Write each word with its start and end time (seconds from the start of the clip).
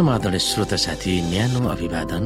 समाधान 0.00 0.38
श्रोता 0.40 0.76
साथी 0.80 1.12
न्यानो 1.28 1.60
अभिवादन। 1.68 2.24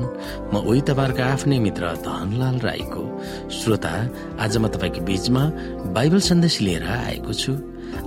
म 0.55 0.63
उही 0.63 0.81
तपाईँहरूको 0.87 1.23
आफ्नै 1.27 1.59
मित्र 1.59 1.85
धनलाल 2.07 2.57
राईको 2.63 3.03
श्रोता। 3.51 3.93
आज 4.39 4.57
म 4.63 4.71
तपाईँको 4.71 5.01
बीचमा 5.03 5.43
बाइबल 5.91 6.21
सन्देश 6.23 6.55
लिएर 6.63 6.87
आएको 6.87 7.33
छु। 7.35 7.53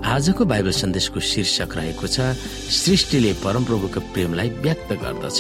आजको 0.08 0.46
बाइबल 0.48 0.72
सन्देशको 0.72 1.20
शीर्षक 1.20 1.76
रहेको 1.76 2.08
छ 2.08 2.32
सृष्टिले 2.80 3.32
परमप्रभुको 3.44 4.00
प्रेमलाई 4.16 4.50
व्यक्त 4.64 4.90
गर्दछ। 5.04 5.40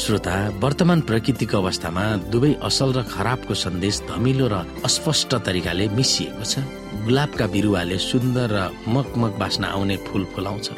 श्रोता 0.00 0.36
वर्तमान 0.64 1.00
प्रकृतिको 1.04 1.56
अवस्थामा 1.60 2.04
दुवै 2.32 2.52
असल 2.64 2.88
र 2.96 2.98
खराबको 3.04 3.52
सन्देश 3.52 4.08
धमिलो 4.08 4.46
र 4.48 4.64
अस्पष्ट 4.80 5.30
तरिकाले 5.44 5.92
मिसिएको 5.92 6.44
छ। 6.48 6.64
गुलाबका 6.90 7.46
बिरुवाले 7.46 7.98
सुन्दर 8.00 8.50
र 8.50 8.58
मकमक 8.88 9.32
बास्न 9.40 9.64
आउने 9.64 9.96
फुल 10.06 10.24
फुलाउँछ 10.32 10.68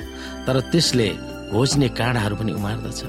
तर 0.46 0.56
त्यसले 0.72 1.08
घोज्ने 1.52 1.88
काँडाहरू 1.98 2.36
पनि 2.36 2.52
उमार्दछ। 2.52 3.00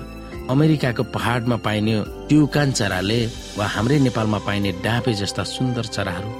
अमेरिकाको 0.51 1.03
पहाडमा 1.15 1.57
पाइने 1.65 1.95
ट्युकान 2.29 2.71
चराले 2.79 3.19
वा 3.57 3.65
हाम्रै 3.75 3.99
नेपालमा 4.07 4.39
पाइने 4.47 4.71
डाँपे 4.83 5.13
जस्ता 5.21 5.43
सुन्दर 5.55 5.85
चराहरू 5.95 6.31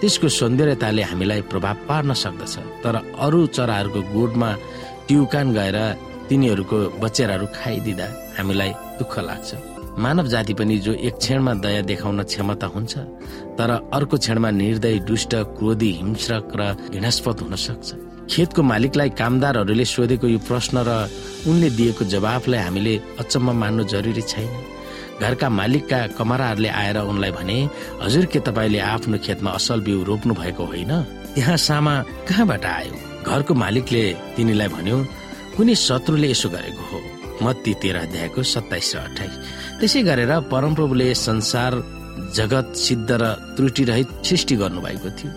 त्यसको 0.00 0.28
सौन्दर्यताले 0.30 1.02
हामीलाई 1.10 1.40
प्रभाव 1.52 1.76
पार्न 1.88 2.12
सक्दछ। 2.22 2.54
तर 2.82 2.94
अरू 3.18 3.40
चराहरूको 3.56 4.00
गोडमा 4.14 4.50
ट्युकान 5.06 5.46
गएर 5.58 5.78
तिनीहरूको 6.28 6.78
बच्चेराहरू 7.02 7.46
खाइदिँदा 7.54 8.06
हामीलाई 8.38 8.70
दुःख 8.98 9.14
लाग्छ। 9.28 9.50
मानव 9.98 10.26
जाति 10.28 10.54
पनि 10.54 10.76
जो 10.78 10.92
एक 10.92 11.14
क्षणमा 11.18 11.52
दया 11.64 11.82
देखाउन 11.82 12.22
क्षमता 12.22 12.66
हुन्छ 12.66 12.94
तर 13.58 13.70
अर्को 13.92 14.16
क्षणमा 14.16 14.50
निर्दय 14.50 14.98
दुष्ट 15.08 15.34
क्रोधी 15.58 15.90
हिंस्रक 15.92 16.52
र 16.56 16.62
घृणास्पद 16.90 17.40
हुन 17.40 17.54
सक्छ। 17.56 17.88
खेतको 18.30 18.62
मालिकलाई 18.62 19.10
कामदारहरूले 19.18 19.84
सोधेको 19.84 20.26
यो 20.28 20.38
प्रश्न 20.48 20.76
र 20.86 20.90
उनले 21.50 21.70
दिएको 21.78 22.04
जवाफलाई 22.14 22.62
हामीले 22.62 22.94
अचम्म 23.18 23.52
मान्नु 23.60 23.84
जरुरी 23.92 24.22
छैन। 24.22 24.52
घरका 25.18 25.48
मालिकका 25.50 25.98
कमराहरूले 26.14 26.68
आएर 26.70 26.98
उनलाई 27.02 27.30
भने 27.34 27.58
हजुर 28.02 28.24
के 28.30 28.38
तपाईँले 28.46 28.78
आफ्नो 28.78 29.18
खेतमा 29.18 29.50
असल 29.50 29.80
बिउ 29.82 30.04
रोप्नु 30.06 30.34
भएको 30.34 30.64
होइन? 30.64 30.92
त्यहाँ 31.34 31.56
सामा 31.58 31.94
कहाँबाट 32.28 32.64
आयो? 32.64 32.94
घरको 33.26 33.52
मालिकले 33.54 34.04
तिनीलाई 34.36 34.68
भन्यो 34.68 34.96
कुनै 35.56 35.74
शत्रुले 35.74 36.30
यसो 36.30 36.48
गरेको 36.54 36.82
हो। 36.90 36.98
मत्ती 37.42 37.72
तेह्र 37.82 37.96
अध्यायको 37.98 38.42
सत्ताइस 38.42 38.94
र 38.94 38.98
अठाइस 38.98 39.34
त्यसै 39.80 40.02
गरेर 40.02 40.32
परमप्रभुले 40.52 41.08
संसार 41.14 41.72
जगत 42.34 42.74
सिद्ध 42.76 43.10
र 43.10 43.24
त्रुटि 43.56 43.84
रहित 43.84 44.08
सृष्टि 44.26 44.54
गर्नुभएको 44.56 45.10
थियो। 45.18 45.30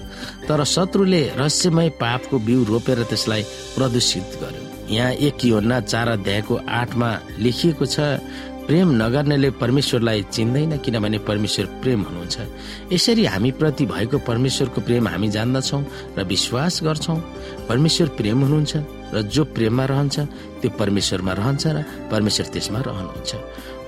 तर 0.48 0.64
शत्रुले 0.66 1.22
रहस्यमय 1.38 1.90
पापको 2.02 2.40
बिउ 2.48 2.64
रोपेर 2.66 3.04
त्यसलाई 3.10 3.44
प्रदूषित 3.76 4.30
गर्यो। 4.42 4.64
यहाँ 4.90 5.12
एक 5.28 5.46
योना 5.46 5.80
चार 5.82 6.08
अध्यायको 6.10 6.56
आठमा 6.70 7.10
लेखिएको 7.40 7.86
छ 7.86 8.00
प्रेम 8.72 8.92
नगर्नेले 9.04 9.50
परमेश्वरलाई 9.60 10.22
चिन्दैन 10.32 10.78
किनभने 10.80 11.18
परमेश्वर 11.28 11.66
प्रेम 11.84 12.02
हुनुहुन्छ। 12.08 12.38
यसरी 12.96 13.26
हामी 13.28 13.52
प्रति 13.60 13.86
भएको 13.86 14.18
परमेश्वरको 14.24 14.80
प्रेम 14.88 15.08
हामी 15.12 15.28
जान्दछौ 15.28 15.80
र 16.16 16.24
विश्वास 16.24 16.80
गर्छौ। 16.84 17.16
परमेश्वर 17.68 18.08
प्रेम 18.16 18.38
हुनुहुन्छ 18.48 18.74
र 19.12 19.22
जो 19.28 19.44
प्रेममा 19.44 19.86
रहन्छ 19.92 20.16
त्यो 20.64 20.70
परमेश्वरमा 20.80 21.34
रहन्छ 21.36 21.64
र 21.68 21.84
परमेश्वर 22.12 22.46
त्यसमा 22.48 22.80
रहनुहुन्छ। 22.80 23.32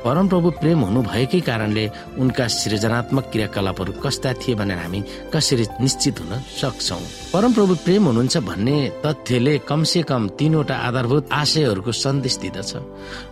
परमप्रभु 0.04 0.50
प्रेम 0.60 0.80
हुनु 0.80 1.02
भएकै 1.02 1.40
कारणले 1.40 1.86
उनका 2.20 2.48
सृजनात्मक 2.48 3.26
क्रियाकलापहरू 3.32 3.92
कस्ता 4.04 4.34
थिए 4.36 4.56
भनेर 4.60 4.78
हामी 4.78 5.00
कसरी 5.34 5.66
निश्चित 5.80 6.20
हुन 6.20 6.34
सक्छौ? 6.60 7.00
परमप्रभु 7.34 7.74
प्रेम 7.86 8.04
हुनुहुन्छ 8.06 8.38
भन्ने 8.38 8.78
तथ्यले 9.06 9.58
कमसे 9.70 10.02
कम 10.04 10.28
तीनवटा 10.40 10.76
आधारभूत 10.88 11.30
आशयहरूको 11.32 11.92
सन्देश 11.92 12.36
दिँदछ। 12.44 12.72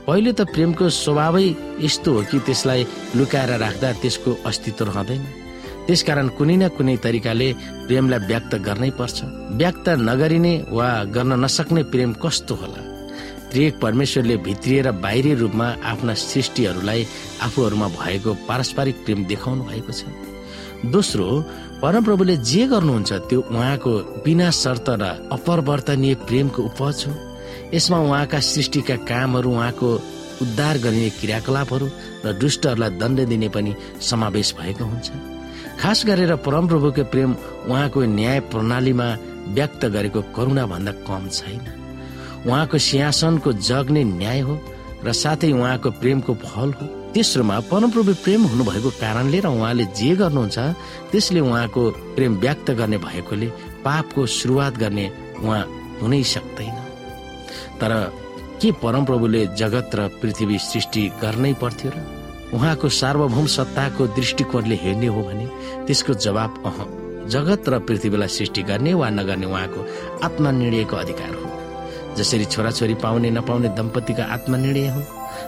पहिलो 0.08 0.32
त 0.32 0.42
प्रेमको 0.48 0.90
स्वभावै 0.90 1.46
यस्तो 1.84 2.10
हो 2.14 2.22
कि 2.32 2.40
त्यसलाई 2.40 2.82
लुकाएर 3.16 3.52
राख्दा 3.60 3.92
त्यसको 4.02 4.32
अस्तित्व 4.48 4.86
रहँदैन। 4.86 5.24
त्यसकारण 5.88 6.28
कुनै 6.38 6.56
न 6.56 6.64
कुनै 6.78 6.96
तरिकाले 7.04 7.50
प्रेमलाई 7.88 8.20
व्यक्त 8.32 8.52
गर्नै 8.64 8.92
पर्छ। 9.00 9.18
व्यक्त 9.60 9.86
नगरिने 10.08 10.54
वा 10.72 10.88
गर्न 11.12 11.32
नसक्ने 11.44 11.84
प्रेम 11.92 12.14
कस्तो 12.24 12.56
होला? 12.56 12.91
त्रिएक 13.52 13.80
परमेश्वरले 13.80 14.36
भित्रिएर 14.48 14.92
बाहिरी 15.04 15.34
रूपमा 15.36 15.68
आफ्ना 15.84 16.14
सृष्टिहरूलाई 16.14 17.06
आफूहरूमा 17.44 17.88
भएको 18.00 18.34
पारस्परिक 18.48 18.96
प्रेम 19.06 19.26
देखाउनु 19.26 19.64
भएको 19.64 19.92
छ। 19.92 20.04
दोस्रो 20.88 21.26
परमप्रभुले 21.82 22.36
जे 22.42 22.66
गर्नुहुन्छ 22.68 23.12
त्यो 23.30 23.40
उहाँको 23.52 23.92
बिना 24.26 24.50
शर्त 24.52 24.90
र 24.90 25.04
अपरिवर्तनीय 25.32 26.16
प्रेमको 26.28 26.62
उपज 26.64 27.06
हो। 27.08 27.14
यसमा 27.74 28.00
उहाँका 28.00 28.40
सृष्टिका 28.40 28.96
कामहरू 29.06 29.52
उहाँको 29.52 29.90
उद्धार 30.42 30.78
गरिने 30.78 31.10
क्रियाकलापहरू 31.20 31.88
र 32.26 32.34
दुष्टहरूलाई 32.34 32.90
दण्ड 32.98 33.20
दिने 33.30 33.50
पनि 33.50 33.76
समावेश 34.02 34.56
भएको 34.60 34.84
हुन्छ। 34.86 35.08
खास 35.82 36.06
गरेर 36.06 36.36
परमप्रभुको 36.46 37.04
प्रेम 37.12 37.36
उहाँको 37.68 38.00
न्याय 38.18 38.40
प्रणालीमा 38.50 39.08
व्यक्त 39.54 39.86
गरेको 39.86 40.22
करुणा 40.36 40.66
भन्दा 40.66 40.92
कम 41.06 41.30
छैन। 41.30 41.81
उहाँको 42.48 42.78
सिंहासनको 42.78 43.52
जग्ने 43.54 44.04
न्याय 44.04 44.40
हो 44.48 44.56
र 45.06 45.12
साथै 45.14 45.52
उहाँको 45.52 45.90
प्रेमको 46.02 46.34
फल 46.36 46.70
हो। 46.78 46.86
तेस्रोमा 47.14 47.60
परमप्रभु 47.72 48.14
प्रेम 48.24 48.42
हुनुभएको 48.48 48.90
कारणले 49.02 49.40
र 49.40 49.48
उहाँले 49.48 49.86
जे 49.98 50.16
गर्नुहुन्छ 50.16 50.58
त्यसले 51.12 51.40
उहाँको 51.40 51.82
प्रेम 52.16 52.34
व्यक्त 52.40 52.72
गर्ने 52.80 52.98
भएकोले 52.98 53.48
पापको 53.86 54.26
सुरुवात 54.26 54.78
गर्ने 54.78 55.06
उहाँ 55.44 55.64
हुनै 56.02 56.24
सक्दैन। 56.24 56.78
तर 57.80 57.92
के 58.62 58.72
परमप्रभुले 58.78 59.46
जगत 59.58 59.96
र 59.96 60.08
पृथ्वी 60.22 60.58
सृष्टि 60.62 61.04
गर्नै 61.22 61.54
पर्थ्यो 61.62 61.92
र 61.92 61.98
उहाँको 62.54 62.90
सार्वभौम 62.90 63.46
सत्ताको 63.48 64.08
दृष्टिकोणले 64.18 64.76
हेर्ने 64.76 65.08
हो 65.08 65.22
भने 65.24 65.46
त्यसको 65.88 66.14
जवाब 66.26 66.64
अह 66.66 66.78
जगत 67.28 67.70
र 67.70 67.80
पृथ्वीलाई 67.88 68.28
सृष्टि 68.28 68.62
गर्ने 68.64 68.94
वा 68.94 69.10
नगर्ने 69.10 69.46
उहाँको 69.46 69.88
आत्मनिर्णयको 70.26 70.96
अधिकार 70.96 71.34
हो। 71.36 71.51
जसरी 72.18 72.46
छोराछोरी 72.46 72.94
पाउने 72.94 73.30
नपाउने 73.32 73.70
दम्पतिका 73.70 74.24
आत्मनिर्णय 74.24 74.88
हो 74.88 75.02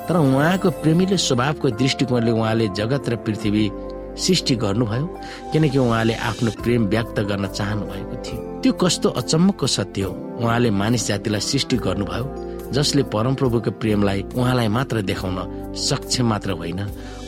तर 0.08 0.18
उहाँको 0.18 0.70
प्रेमीले 0.70 1.18
स्वभावको 1.18 1.70
दृष्टिकोणले 1.70 2.32
उहाँले 2.32 2.68
जगत 2.68 3.10
र 3.10 3.16
पृथ्वी 3.16 3.72
सृष्टि 4.18 4.56
गर्नुभयो 4.56 5.06
किनकि 5.52 5.78
उहाँले 5.78 6.14
आफ्नो 6.14 6.52
प्रेम 6.64 6.86
व्यक्त 6.88 7.20
गर्न 7.20 7.48
चाहनु 7.48 7.82
भएको 7.82 8.16
थियो। 8.24 8.62
त्यो 8.62 8.74
कस्तो 8.74 9.10
अचम्मको 9.10 9.68
सत्य 9.68 10.02
हो? 10.02 10.12
उहाँले 10.42 10.72
मानिस 10.72 11.08
जातिलाई 11.08 11.40
सृष्टि 11.40 11.78
गर्नुभयो 11.78 12.53
जसले 12.74 13.04
परमप्रभुको 13.14 13.72
प्रेमलाई 13.82 14.22
उहाँलाई 14.36 14.68
मात्र 14.68 15.02
देखाउन 15.02 15.38
सक्षम 15.78 16.26
मात्र 16.28 16.52
होइन 16.60 16.80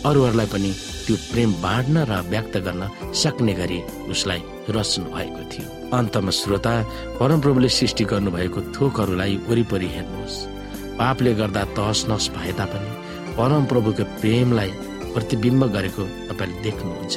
अरूहरूलाई 0.05 0.47
पनि 0.53 0.71
त्यो 1.05 1.15
प्रेम 1.31 1.51
बाँड्न 1.61 2.05
र 2.09 2.21
व्यक्त 2.29 2.57
गर्न 2.65 2.81
सक्ने 3.13 3.53
गरी 3.53 3.79
उसलाई 4.09 4.41
रच्नु 4.69 5.05
भएको 5.13 5.43
थियो। 5.51 5.67
अन्तमा 5.97 6.31
श्रोता 6.31 6.73
परमप्रभुले 7.19 7.69
सृष्टि 7.69 8.03
गर्नुभएको 8.11 8.61
थोकहरूलाई 8.73 9.35
वरिपरि 9.49 9.87
हेर्नुहोस्। 9.95 10.35
पापले 10.99 11.33
गर्दा 11.35 11.63
तहस 11.77 12.05
नहस 12.09 12.29
भए 12.35 12.51
तापनि 12.57 12.91
परमप्रभुको 13.37 14.03
प्रेमलाई 14.21 14.71
प्रतिबिम्ब 15.13 15.63
गरेको 15.73 16.03
तपाईँले 16.29 16.61
देख्नुहुन्छ। 16.63 17.15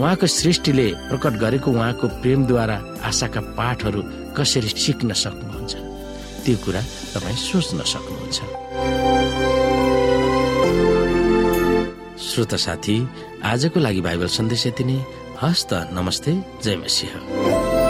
उहाँको 0.00 0.26
सृष्टिले 0.26 0.86
प्रकट 1.08 1.34
गरेको 1.38 1.70
उहाँको 1.70 2.06
प्रेमद्वारा 2.22 2.76
आशाका 3.08 3.40
पाठहरू 3.58 4.02
कसरी 4.36 4.68
सिक्न 4.76 5.12
सक्नुहुन्छ? 5.12 5.87
त्यो 6.48 6.56
कुरा 6.64 6.80
तपाईँ 7.12 7.36
सोच्न 7.36 7.78
सक्नुहुन्छ। 7.84 8.38
श्रोता 12.24 12.56
साथी 12.56 12.96
आजको 13.44 13.80
लागि 13.80 14.00
बाइबल 14.00 14.26
सन्देश 14.26 14.66
यति 14.66 14.84
नै। 14.84 14.96
हस्त 15.42 15.70
नमस्ते 15.92 16.32
जय 16.64 16.76
मसिंह। 16.76 17.87